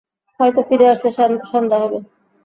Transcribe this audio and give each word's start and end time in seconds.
হয়তো 0.39 0.61
ফিরে 0.67 0.85
আসতে 0.87 1.09
সন্ধ্যা 1.45 1.77
হবে। 1.83 1.97